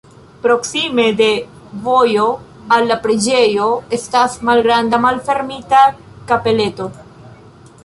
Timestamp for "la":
2.93-2.97